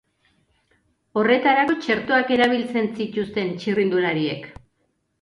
Horretarako 1.21 1.77
txertoak 1.85 2.33
erabiltzen 2.39 2.93
zituzten 2.99 3.57
txirrindulariek. 3.63 4.53